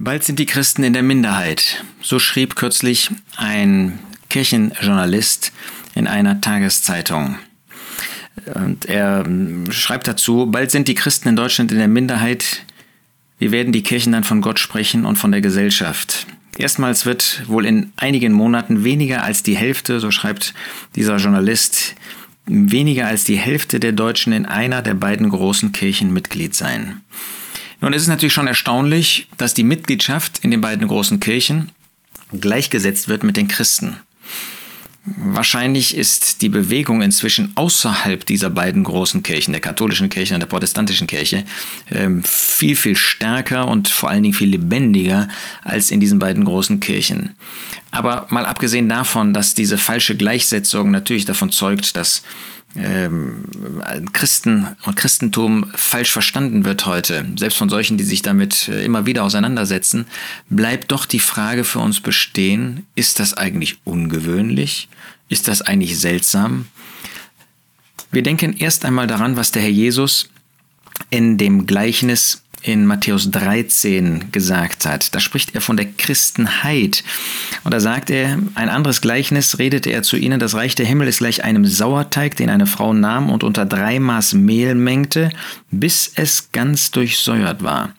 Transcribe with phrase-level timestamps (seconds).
[0.00, 1.84] Bald sind die Christen in der Minderheit.
[2.00, 3.98] So schrieb kürzlich ein
[4.30, 5.52] Kirchenjournalist
[5.96, 7.36] in einer Tageszeitung.
[8.54, 9.24] Und er
[9.70, 12.64] schreibt dazu, bald sind die Christen in Deutschland in der Minderheit.
[13.40, 16.28] Wir werden die Kirchen dann von Gott sprechen und von der Gesellschaft.
[16.56, 20.54] Erstmals wird wohl in einigen Monaten weniger als die Hälfte, so schreibt
[20.94, 21.96] dieser Journalist,
[22.46, 27.00] weniger als die Hälfte der Deutschen in einer der beiden großen Kirchen Mitglied sein.
[27.80, 31.70] Nun ist es natürlich schon erstaunlich, dass die Mitgliedschaft in den beiden großen Kirchen
[32.38, 33.96] gleichgesetzt wird mit den Christen.
[35.16, 40.48] Wahrscheinlich ist die Bewegung inzwischen außerhalb dieser beiden großen Kirchen, der katholischen Kirche und der
[40.48, 41.44] protestantischen Kirche,
[41.90, 45.28] ähm, viel, viel stärker und vor allen Dingen viel lebendiger
[45.64, 47.36] als in diesen beiden großen Kirchen.
[47.90, 52.22] Aber mal abgesehen davon, dass diese falsche Gleichsetzung natürlich davon zeugt, dass
[52.76, 53.44] ähm,
[54.12, 59.06] Christen und Christentum falsch verstanden wird heute, selbst von solchen, die sich damit äh, immer
[59.06, 60.06] wieder auseinandersetzen,
[60.50, 64.88] bleibt doch die Frage für uns bestehen, ist das eigentlich ungewöhnlich?
[65.28, 66.66] Ist das eigentlich seltsam?
[68.10, 70.28] Wir denken erst einmal daran, was der Herr Jesus
[71.10, 75.14] in dem Gleichnis in Matthäus 13 gesagt hat.
[75.14, 77.04] Da spricht er von der Christenheit.
[77.64, 81.08] Und da sagt er, ein anderes Gleichnis redete er zu ihnen, das Reich der Himmel
[81.08, 85.30] ist gleich einem Sauerteig, den eine Frau nahm und unter drei Maß Mehl mengte,
[85.70, 87.94] bis es ganz durchsäuert war.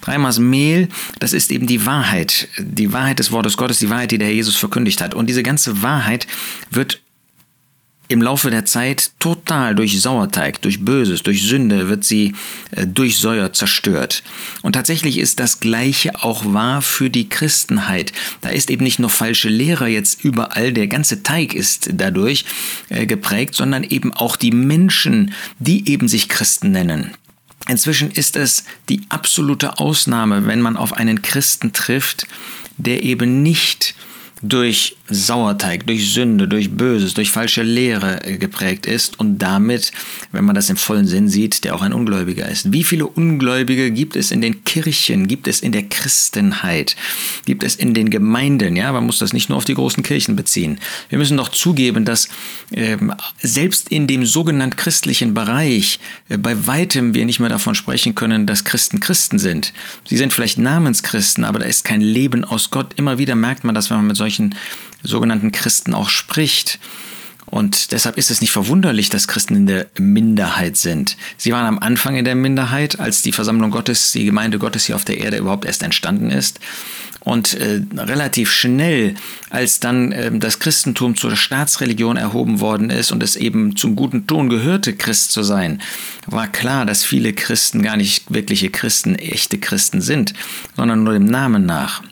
[0.00, 4.10] Drei Maß Mehl, das ist eben die Wahrheit, die Wahrheit des Wortes Gottes, die Wahrheit,
[4.12, 5.14] die der Herr Jesus verkündigt hat.
[5.14, 6.26] Und diese ganze Wahrheit
[6.70, 7.00] wird
[8.08, 12.34] im Laufe der Zeit total durch Sauerteig, durch Böses, durch Sünde wird sie
[12.70, 14.22] äh, durch Säuer zerstört.
[14.62, 18.12] Und tatsächlich ist das Gleiche auch wahr für die Christenheit.
[18.40, 22.44] Da ist eben nicht nur falsche Lehre jetzt überall, der ganze Teig ist dadurch
[22.88, 27.12] äh, geprägt, sondern eben auch die Menschen, die eben sich Christen nennen.
[27.68, 32.28] Inzwischen ist es die absolute Ausnahme, wenn man auf einen Christen trifft,
[32.76, 33.94] der eben nicht
[34.42, 39.92] durch Sauerteig, durch Sünde, durch Böses, durch falsche Lehre äh, geprägt ist und damit,
[40.32, 42.72] wenn man das im vollen Sinn sieht, der auch ein Ungläubiger ist.
[42.72, 46.96] Wie viele Ungläubige gibt es in den Kirchen, gibt es in der Christenheit,
[47.46, 48.76] gibt es in den Gemeinden?
[48.76, 50.78] Ja, man muss das nicht nur auf die großen Kirchen beziehen.
[51.08, 52.28] Wir müssen doch zugeben, dass
[52.72, 58.14] ähm, selbst in dem sogenannten christlichen Bereich äh, bei weitem wir nicht mehr davon sprechen
[58.14, 59.72] können, dass Christen Christen sind.
[60.06, 62.92] Sie sind vielleicht Namenschristen, aber da ist kein Leben aus Gott.
[62.96, 64.25] Immer wieder merkt man das, wenn man mit solchen
[65.02, 66.78] sogenannten Christen auch spricht.
[67.46, 71.16] Und deshalb ist es nicht verwunderlich, dass Christen in der Minderheit sind.
[71.36, 74.96] Sie waren am Anfang in der Minderheit, als die Versammlung Gottes, die Gemeinde Gottes hier
[74.96, 76.58] auf der Erde überhaupt erst entstanden ist.
[77.20, 79.14] Und äh, relativ schnell,
[79.50, 84.26] als dann äh, das Christentum zur Staatsreligion erhoben worden ist und es eben zum guten
[84.26, 85.82] Ton gehörte, Christ zu sein,
[86.26, 90.34] war klar, dass viele Christen gar nicht wirkliche Christen, echte Christen sind,
[90.76, 92.02] sondern nur dem Namen nach.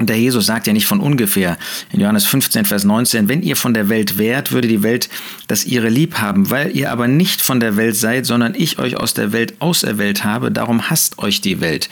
[0.00, 1.58] Der Jesus sagt ja nicht von ungefähr
[1.92, 5.10] in Johannes 15, Vers 19, wenn ihr von der Welt wärt, würde die Welt
[5.46, 8.96] das ihre lieb haben, weil ihr aber nicht von der Welt seid, sondern ich euch
[8.96, 11.90] aus der Welt auserwählt habe, darum hasst euch die Welt.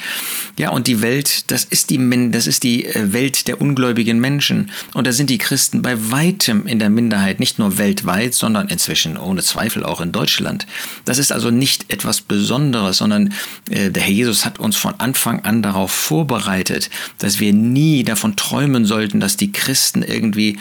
[0.58, 4.70] Ja, und die Welt, das ist die, das ist die äh, Welt der ungläubigen Menschen.
[4.94, 9.18] Und da sind die Christen bei weitem in der Minderheit, nicht nur weltweit, sondern inzwischen
[9.18, 10.66] ohne Zweifel auch in Deutschland.
[11.04, 13.34] Das ist also nicht etwas Besonderes, sondern
[13.70, 18.04] äh, der Herr Jesus hat uns von Anfang an darauf vorbereitet, dass wir nie nie
[18.04, 20.58] davon träumen sollten, dass die Christen irgendwie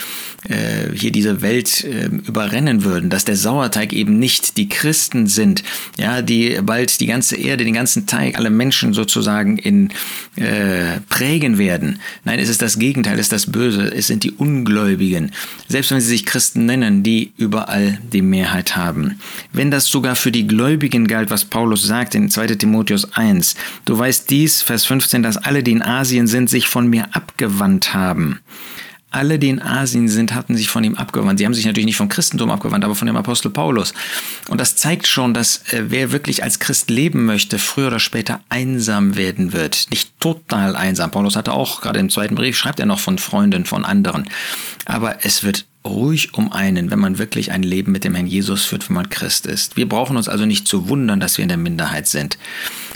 [0.50, 5.64] äh, hier diese Welt äh, überrennen würden, dass der Sauerteig eben nicht die Christen sind,
[6.00, 9.90] ja, die bald die ganze Erde, den ganzen Teig, alle Menschen sozusagen in
[10.36, 12.00] äh, prägen werden.
[12.24, 15.31] Nein, es ist das Gegenteil, es ist das Böse, es sind die Ungläubigen,
[15.68, 19.20] selbst wenn sie sich Christen nennen, die überall die Mehrheit haben.
[19.53, 23.56] Wenn das sogar für die Gläubigen galt, was Paulus sagt in 2 Timotheus 1,
[23.86, 27.27] du weißt dies, Vers 15, dass alle, die in Asien sind, sich von mir ab
[27.28, 28.40] abgewandt haben.
[29.10, 31.40] Alle, die in Asien sind, hatten sich von ihm abgewandt.
[31.40, 33.94] Sie haben sich natürlich nicht vom Christentum abgewandt, aber von dem Apostel Paulus.
[34.50, 38.42] Und das zeigt schon, dass äh, wer wirklich als Christ leben möchte, früher oder später
[38.50, 39.88] einsam werden wird.
[39.92, 41.12] Nicht total einsam.
[41.12, 44.30] Paulus hatte auch, gerade im zweiten Brief, schreibt er noch von Freunden, von anderen.
[44.85, 48.66] Aber es wird ruhig um einen, wenn man wirklich ein Leben mit dem Herrn Jesus
[48.66, 49.78] führt, wenn man Christ ist.
[49.78, 52.37] Wir brauchen uns also nicht zu wundern, dass wir in der Minderheit sind.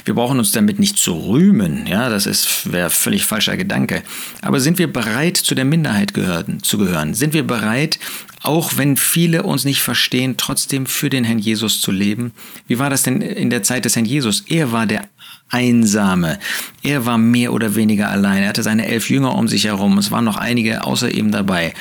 [0.05, 4.01] Wir brauchen uns damit nicht zu rühmen, ja, das ist wäre völlig falscher Gedanke.
[4.41, 7.13] Aber sind wir bereit, zu der Minderheit gehören, zu gehören?
[7.13, 7.99] Sind wir bereit,
[8.41, 12.31] auch wenn viele uns nicht verstehen, trotzdem für den Herrn Jesus zu leben?
[12.67, 14.45] Wie war das denn in der Zeit des Herrn Jesus?
[14.47, 15.07] Er war der
[15.49, 16.39] Einsame.
[16.81, 18.43] Er war mehr oder weniger allein.
[18.43, 19.97] Er hatte seine elf Jünger um sich herum.
[19.97, 21.73] Es waren noch einige außer ihm dabei.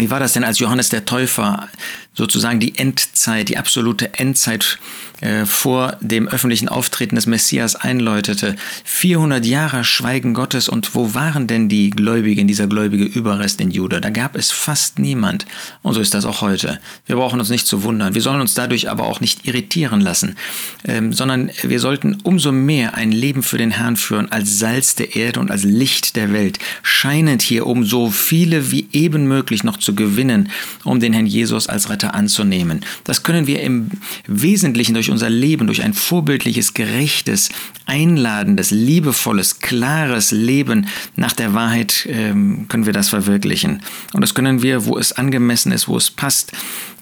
[0.00, 1.68] Wie war das denn, als Johannes der Täufer
[2.14, 4.78] sozusagen die Endzeit, die absolute Endzeit
[5.20, 8.56] äh, vor dem öffentlichen Auftreten des Messias einläutete?
[8.84, 14.00] 400 Jahre Schweigen Gottes und wo waren denn die Gläubigen, dieser gläubige Überrest in Juda?
[14.00, 15.44] Da gab es fast niemand.
[15.82, 16.80] Und so ist das auch heute.
[17.04, 18.14] Wir brauchen uns nicht zu wundern.
[18.14, 20.36] Wir sollen uns dadurch aber auch nicht irritieren lassen,
[20.84, 25.14] ähm, sondern wir sollten umso mehr ein Leben für den Herrn führen als Salz der
[25.14, 29.76] Erde und als Licht der Welt, scheinend hier, um so viele wie eben möglich noch
[29.90, 30.50] zu gewinnen,
[30.84, 32.80] um den Herrn Jesus als Retter anzunehmen.
[33.04, 33.90] Das können wir im
[34.26, 37.50] Wesentlichen durch unser Leben, durch ein vorbildliches, gerechtes,
[37.86, 43.82] einladendes, liebevolles, klares Leben nach der Wahrheit ähm, können wir das verwirklichen.
[44.12, 46.52] Und das können wir, wo es angemessen ist, wo es passt,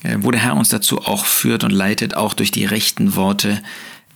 [0.03, 3.63] äh, wo der Herr uns dazu auch führt und leitet, auch durch die rechten Worte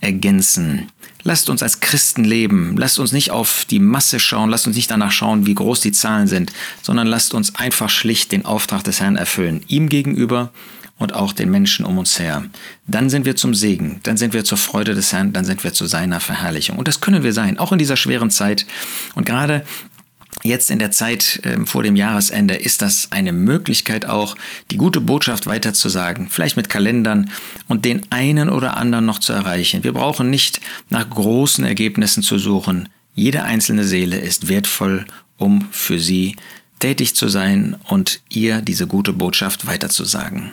[0.03, 0.89] ergänzen.
[1.23, 2.75] Lasst uns als Christen leben.
[2.77, 4.49] Lasst uns nicht auf die Masse schauen.
[4.49, 6.51] Lasst uns nicht danach schauen, wie groß die Zahlen sind,
[6.81, 9.63] sondern lasst uns einfach schlicht den Auftrag des Herrn erfüllen.
[9.67, 10.51] Ihm gegenüber
[10.99, 12.43] und auch den Menschen um uns her.
[12.87, 15.73] Dann sind wir zum Segen, dann sind wir zur Freude des Herrn, dann sind wir
[15.73, 16.77] zu seiner Verherrlichung.
[16.77, 18.65] Und das können wir sein, auch in dieser schweren Zeit.
[19.15, 19.65] Und gerade
[20.43, 24.35] Jetzt in der Zeit äh, vor dem Jahresende ist das eine Möglichkeit auch,
[24.71, 27.31] die gute Botschaft weiterzusagen, vielleicht mit Kalendern
[27.69, 29.85] und den einen oder anderen noch zu erreichen.
[29.85, 30.59] Wir brauchen nicht
[30.89, 32.89] nach großen Ergebnissen zu suchen.
[33.15, 35.05] Jede einzelne Seele ist wertvoll,
[35.37, 36.35] um für sie
[36.79, 40.51] tätig zu sein und ihr diese gute Botschaft weiterzusagen.